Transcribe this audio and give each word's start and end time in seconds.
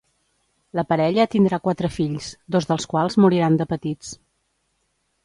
La 0.77 0.83
parella 0.93 1.25
tindrà 1.35 1.59
quatre 1.67 1.91
fills, 1.97 2.29
dos 2.55 2.69
dels 2.71 2.89
quals 2.95 3.19
moriran 3.27 3.59
de 3.61 3.69
petits. 3.75 4.15